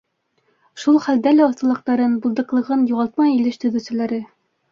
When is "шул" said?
0.83-0.95